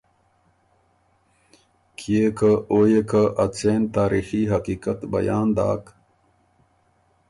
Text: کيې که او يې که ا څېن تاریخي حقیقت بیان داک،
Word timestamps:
کيې 1.97 2.23
که 2.37 2.51
او 2.71 2.79
يې 2.91 3.01
که 3.09 3.21
ا 3.43 3.45
څېن 3.55 3.81
تاریخي 3.95 4.43
حقیقت 4.53 4.99
بیان 5.13 5.47
داک، 5.57 5.83